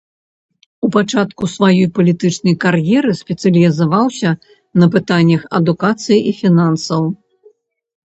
У 0.87 0.87
пачатку 0.95 1.49
сваёй 1.55 1.85
палітычнай 1.97 2.57
кар'еры 2.65 3.11
спецыялізаваўся 3.21 4.29
на 4.83 4.91
пытаннях 4.99 5.41
адукацыі 5.63 6.19
і 6.33 6.39
фінансаў. 6.43 7.01